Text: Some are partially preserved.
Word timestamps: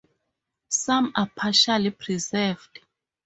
Some 0.71 1.11
are 1.15 1.29
partially 1.35 1.91
preserved. 1.91 2.79